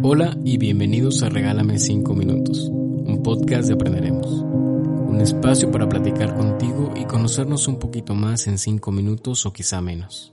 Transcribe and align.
Hola 0.00 0.38
y 0.44 0.58
bienvenidos 0.58 1.24
a 1.24 1.28
Regálame 1.28 1.76
5 1.76 2.14
Minutos, 2.14 2.68
un 2.68 3.20
podcast 3.24 3.66
de 3.66 3.74
Aprenderemos. 3.74 4.28
Un 4.28 5.20
espacio 5.20 5.72
para 5.72 5.88
platicar 5.88 6.36
contigo 6.36 6.94
y 6.94 7.04
conocernos 7.04 7.66
un 7.66 7.80
poquito 7.80 8.14
más 8.14 8.46
en 8.46 8.58
5 8.58 8.92
minutos 8.92 9.44
o 9.44 9.52
quizá 9.52 9.80
menos. 9.80 10.32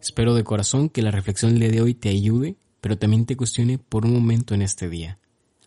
Espero 0.00 0.34
de 0.34 0.44
corazón 0.44 0.88
que 0.88 1.02
la 1.02 1.10
reflexión 1.10 1.58
de 1.58 1.82
hoy 1.82 1.92
te 1.92 2.08
ayude, 2.08 2.56
pero 2.80 2.96
también 2.96 3.26
te 3.26 3.36
cuestione 3.36 3.76
por 3.76 4.06
un 4.06 4.14
momento 4.14 4.54
en 4.54 4.62
este 4.62 4.88
día. 4.88 5.18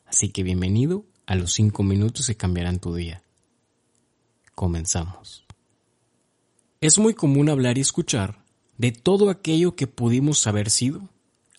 Así 0.08 0.30
que 0.30 0.42
bienvenido 0.42 1.06
a 1.28 1.36
los 1.36 1.54
5 1.54 1.84
minutos 1.84 2.26
que 2.26 2.36
cambiarán 2.36 2.80
tu 2.80 2.96
día. 2.96 3.22
Comenzamos. 4.56 5.46
Es 6.82 6.98
muy 6.98 7.14
común 7.14 7.50
hablar 7.50 7.78
y 7.78 7.82
escuchar 7.82 8.44
de 8.80 8.92
todo 8.92 9.30
aquello 9.30 9.76
que 9.76 9.86
pudimos 9.86 10.48
haber 10.48 10.72
sido, 10.72 11.10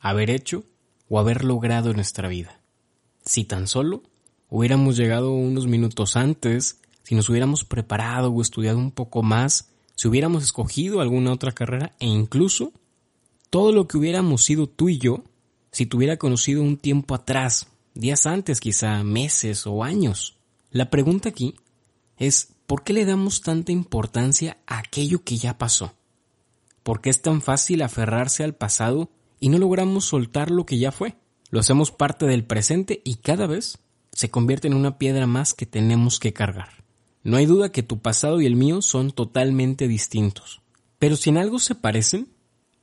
haber 0.00 0.30
hecho 0.30 0.64
o 1.10 1.18
haber 1.18 1.44
logrado 1.44 1.90
en 1.90 1.96
nuestra 1.96 2.28
vida. 2.28 2.60
Si 3.26 3.44
tan 3.44 3.66
solo 3.66 4.02
hubiéramos 4.48 4.96
llegado 4.96 5.32
unos 5.32 5.66
minutos 5.66 6.16
antes, 6.16 6.80
si 7.02 7.14
nos 7.14 7.28
hubiéramos 7.28 7.64
preparado 7.64 8.30
o 8.30 8.40
estudiado 8.40 8.78
un 8.78 8.92
poco 8.92 9.22
más, 9.22 9.68
si 9.96 10.08
hubiéramos 10.08 10.44
escogido 10.44 11.00
alguna 11.00 11.32
otra 11.32 11.52
carrera 11.52 11.92
e 11.98 12.06
incluso 12.06 12.72
todo 13.50 13.72
lo 13.72 13.88
que 13.88 13.98
hubiéramos 13.98 14.44
sido 14.44 14.68
tú 14.68 14.88
y 14.88 14.98
yo, 14.98 15.24
si 15.72 15.84
te 15.84 15.96
hubiera 15.96 16.16
conocido 16.16 16.62
un 16.62 16.78
tiempo 16.78 17.16
atrás, 17.16 17.66
días 17.94 18.26
antes 18.26 18.60
quizá, 18.60 19.02
meses 19.02 19.66
o 19.66 19.82
años. 19.82 20.36
La 20.70 20.90
pregunta 20.90 21.28
aquí 21.28 21.56
es 22.16 22.52
¿por 22.66 22.84
qué 22.84 22.92
le 22.92 23.04
damos 23.04 23.42
tanta 23.42 23.72
importancia 23.72 24.58
a 24.66 24.78
aquello 24.78 25.24
que 25.24 25.36
ya 25.36 25.58
pasó? 25.58 25.92
¿Por 26.84 27.00
qué 27.00 27.10
es 27.10 27.20
tan 27.20 27.42
fácil 27.42 27.82
aferrarse 27.82 28.44
al 28.44 28.54
pasado 28.54 29.10
y 29.40 29.48
no 29.48 29.58
logramos 29.58 30.04
soltar 30.04 30.50
lo 30.50 30.66
que 30.66 30.78
ya 30.78 30.92
fue. 30.92 31.16
Lo 31.50 31.58
hacemos 31.58 31.90
parte 31.90 32.26
del 32.26 32.44
presente 32.44 33.00
y 33.04 33.16
cada 33.16 33.46
vez 33.46 33.78
se 34.12 34.30
convierte 34.30 34.68
en 34.68 34.74
una 34.74 34.98
piedra 34.98 35.26
más 35.26 35.54
que 35.54 35.66
tenemos 35.66 36.20
que 36.20 36.32
cargar. 36.32 36.84
No 37.24 37.38
hay 37.38 37.46
duda 37.46 37.72
que 37.72 37.82
tu 37.82 38.00
pasado 38.00 38.40
y 38.40 38.46
el 38.46 38.54
mío 38.54 38.82
son 38.82 39.10
totalmente 39.10 39.88
distintos. 39.88 40.60
Pero 40.98 41.16
si 41.16 41.30
en 41.30 41.38
algo 41.38 41.58
se 41.58 41.74
parecen, 41.74 42.28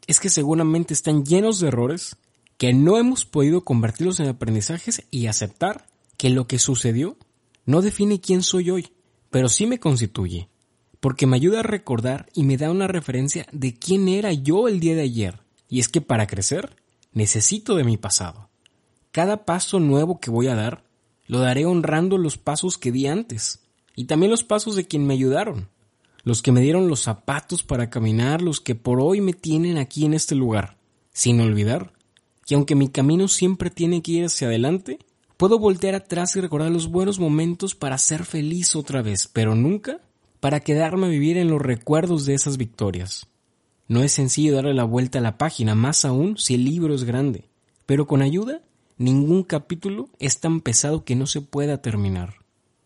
es 0.07 0.19
que 0.19 0.29
seguramente 0.29 0.93
están 0.93 1.23
llenos 1.23 1.59
de 1.59 1.67
errores 1.67 2.17
que 2.57 2.73
no 2.73 2.97
hemos 2.97 3.25
podido 3.25 3.63
convertirlos 3.63 4.19
en 4.19 4.27
aprendizajes 4.27 5.03
y 5.11 5.27
aceptar 5.27 5.85
que 6.17 6.29
lo 6.29 6.47
que 6.47 6.59
sucedió 6.59 7.17
no 7.65 7.81
define 7.81 8.19
quién 8.19 8.41
soy 8.41 8.71
hoy, 8.71 8.89
pero 9.29 9.49
sí 9.49 9.67
me 9.67 9.79
constituye, 9.79 10.49
porque 10.99 11.27
me 11.27 11.35
ayuda 11.35 11.59
a 11.59 11.63
recordar 11.63 12.27
y 12.33 12.43
me 12.43 12.57
da 12.57 12.71
una 12.71 12.87
referencia 12.87 13.45
de 13.51 13.77
quién 13.77 14.07
era 14.07 14.33
yo 14.33 14.67
el 14.67 14.79
día 14.79 14.95
de 14.95 15.03
ayer 15.03 15.46
y 15.69 15.79
es 15.79 15.89
que 15.89 16.01
para 16.01 16.27
crecer 16.27 16.75
necesito 17.13 17.75
de 17.75 17.83
mi 17.83 17.97
pasado. 17.97 18.49
Cada 19.11 19.45
paso 19.45 19.79
nuevo 19.79 20.19
que 20.19 20.29
voy 20.29 20.47
a 20.47 20.55
dar, 20.55 20.83
lo 21.27 21.39
daré 21.39 21.65
honrando 21.65 22.17
los 22.17 22.37
pasos 22.37 22.77
que 22.77 22.91
di 22.91 23.07
antes, 23.07 23.61
y 23.95 24.05
también 24.05 24.31
los 24.31 24.43
pasos 24.43 24.75
de 24.75 24.85
quien 24.85 25.05
me 25.05 25.13
ayudaron, 25.13 25.69
los 26.23 26.41
que 26.41 26.51
me 26.51 26.61
dieron 26.61 26.87
los 26.87 27.01
zapatos 27.01 27.63
para 27.63 27.89
caminar, 27.89 28.41
los 28.41 28.61
que 28.61 28.75
por 28.75 29.01
hoy 29.01 29.21
me 29.21 29.33
tienen 29.33 29.77
aquí 29.77 30.05
en 30.05 30.13
este 30.13 30.35
lugar, 30.35 30.77
sin 31.11 31.39
olvidar 31.41 31.93
que 32.47 32.55
aunque 32.55 32.75
mi 32.75 32.87
camino 32.87 33.27
siempre 33.27 33.69
tiene 33.69 34.01
que 34.01 34.13
ir 34.13 34.25
hacia 34.25 34.47
adelante, 34.47 34.99
puedo 35.35 35.59
voltear 35.59 35.95
atrás 35.95 36.35
y 36.35 36.41
recordar 36.41 36.71
los 36.71 36.87
buenos 36.87 37.19
momentos 37.19 37.75
para 37.75 37.97
ser 37.97 38.23
feliz 38.23 38.73
otra 38.75 39.01
vez, 39.01 39.29
pero 39.31 39.53
nunca 39.53 39.99
para 40.39 40.61
quedarme 40.61 41.07
a 41.07 41.09
vivir 41.09 41.37
en 41.37 41.49
los 41.49 41.61
recuerdos 41.61 42.25
de 42.25 42.35
esas 42.35 42.55
victorias. 42.55 43.27
No 43.87 44.03
es 44.03 44.11
sencillo 44.11 44.55
darle 44.55 44.73
la 44.73 44.83
vuelta 44.83 45.19
a 45.19 45.21
la 45.21 45.37
página, 45.37 45.73
más 45.73 46.03
aún 46.03 46.37
si 46.37 46.55
el 46.55 46.65
libro 46.65 46.93
es 46.93 47.05
grande, 47.05 47.49
pero 47.85 48.05
con 48.05 48.21
ayuda, 48.21 48.61
ningún 48.97 49.43
capítulo 49.43 50.09
es 50.19 50.39
tan 50.41 50.59
pesado 50.59 51.05
que 51.05 51.15
no 51.15 51.25
se 51.25 51.41
pueda 51.41 51.81
terminar. 51.81 52.35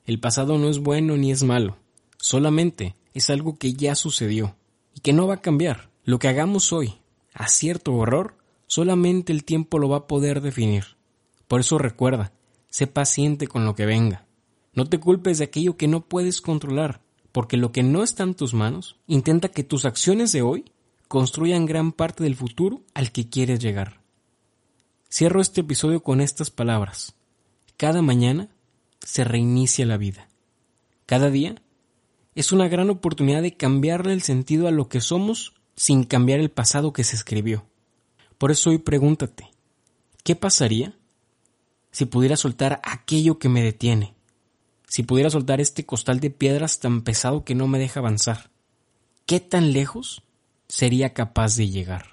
El 0.06 0.19
pasado 0.19 0.59
no 0.59 0.69
es 0.69 0.78
bueno 0.79 1.17
ni 1.17 1.31
es 1.31 1.41
malo, 1.44 1.78
solamente 2.17 2.95
es 3.13 3.29
algo 3.31 3.57
que 3.57 3.73
ya 3.73 3.95
sucedió 3.95 4.56
y 4.94 5.00
que 5.00 5.13
no 5.13 5.25
va 5.25 5.35
a 5.35 5.41
cambiar. 5.41 5.89
Lo 6.03 6.19
que 6.19 6.28
hagamos 6.28 6.72
hoy, 6.72 6.95
acierto 7.33 7.94
o 7.94 8.03
error, 8.03 8.35
solamente 8.68 9.33
el 9.33 9.44
tiempo 9.44 9.79
lo 9.79 9.89
va 9.89 9.97
a 9.97 10.07
poder 10.07 10.41
definir. 10.41 10.97
Por 11.47 11.62
eso 11.62 11.78
recuerda, 11.78 12.31
sé 12.69 12.88
paciente 12.88 13.47
con 13.47 13.66
lo 13.66 13.75
que 13.75 13.85
venga. 13.85 14.28
No 14.73 14.85
te 14.85 15.00
culpes 15.00 15.39
de 15.39 15.45
aquello 15.45 15.78
que 15.78 15.88
no 15.88 16.01
puedes 16.01 16.41
controlar, 16.41 17.01
porque 17.31 17.57
lo 17.57 17.72
que 17.72 17.83
no 17.83 18.03
está 18.03 18.23
en 18.23 18.35
tus 18.35 18.53
manos, 18.53 18.97
intenta 19.07 19.50
que 19.50 19.63
tus 19.63 19.85
acciones 19.85 20.31
de 20.31 20.41
hoy 20.41 20.71
construyan 21.12 21.66
gran 21.66 21.92
parte 21.92 22.24
del 22.24 22.38
futuro 22.38 22.86
al 22.94 23.12
que 23.12 23.28
quieres 23.28 23.60
llegar. 23.60 24.00
Cierro 25.12 25.42
este 25.42 25.60
episodio 25.60 26.02
con 26.04 26.22
estas 26.22 26.52
palabras. 26.52 27.16
Cada 27.76 28.02
mañana 28.02 28.48
se 29.02 29.26
reinicia 29.26 29.86
la 29.86 29.98
vida. 29.98 30.30
Cada 31.06 31.30
día 31.30 31.62
es 32.34 32.54
una 32.54 32.70
gran 32.70 32.90
oportunidad 32.90 33.42
de 33.42 33.58
cambiarle 33.58 34.14
el 34.14 34.22
sentido 34.22 34.70
a 34.70 34.72
lo 34.72 34.88
que 34.88 35.02
somos 35.02 35.54
sin 35.76 36.06
cambiar 36.06 36.40
el 36.40 36.50
pasado 36.50 36.94
que 36.94 37.04
se 37.04 37.18
escribió. 37.18 37.66
Por 38.38 38.50
eso 38.50 38.70
hoy 38.70 38.78
pregúntate, 38.78 39.52
¿qué 40.24 40.38
pasaría 40.38 40.98
si 41.92 42.06
pudiera 42.06 42.38
soltar 42.38 42.80
aquello 42.86 43.38
que 43.38 43.50
me 43.50 43.62
detiene? 43.62 44.16
Si 44.88 45.04
pudiera 45.04 45.30
soltar 45.30 45.60
este 45.60 45.86
costal 45.86 46.22
de 46.22 46.30
piedras 46.30 46.80
tan 46.80 47.02
pesado 47.02 47.44
que 47.44 47.54
no 47.54 47.68
me 47.68 47.80
deja 47.80 48.00
avanzar. 48.00 48.50
¿Qué 49.26 49.42
tan 49.42 49.74
lejos 49.74 50.24
sería 50.72 51.14
capaz 51.14 51.58
de 51.58 51.70
llegar. 51.70 52.06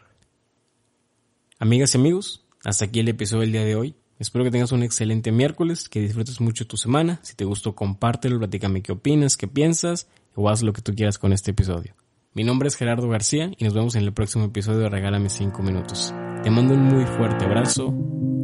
Amigas 1.60 1.94
y 1.94 1.98
amigos, 1.98 2.44
hasta 2.64 2.86
aquí 2.86 3.00
el 3.00 3.08
episodio 3.08 3.42
del 3.42 3.52
día 3.52 3.64
de 3.64 3.76
hoy. 3.76 3.94
Espero 4.18 4.44
que 4.44 4.50
tengas 4.50 4.72
un 4.72 4.82
excelente 4.82 5.30
miércoles, 5.30 5.88
que 5.88 6.00
disfrutes 6.00 6.40
mucho 6.40 6.66
tu 6.66 6.76
semana. 6.76 7.20
Si 7.22 7.36
te 7.36 7.44
gustó, 7.44 7.76
compártelo, 7.76 8.38
platícame 8.38 8.82
qué 8.82 8.90
opinas, 8.90 9.36
qué 9.36 9.46
piensas 9.46 10.08
o 10.34 10.48
haz 10.48 10.62
lo 10.62 10.72
que 10.72 10.82
tú 10.82 10.92
quieras 10.92 11.18
con 11.18 11.32
este 11.32 11.52
episodio. 11.52 11.94
Mi 12.34 12.42
nombre 12.42 12.66
es 12.66 12.74
Gerardo 12.74 13.08
García 13.08 13.52
y 13.56 13.64
nos 13.64 13.74
vemos 13.74 13.94
en 13.94 14.02
el 14.02 14.12
próximo 14.12 14.46
episodio 14.46 14.80
de 14.80 14.88
Regálame 14.88 15.28
5 15.28 15.62
minutos. 15.62 16.12
Te 16.42 16.50
mando 16.50 16.74
un 16.74 16.82
muy 16.82 17.06
fuerte 17.06 17.44
abrazo 17.44 17.94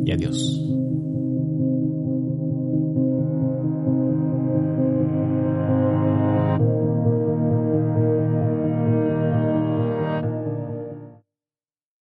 y 0.05 0.13
adiós. 0.13 0.84